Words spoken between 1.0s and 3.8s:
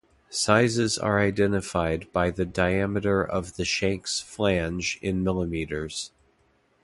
identified by the diameter of the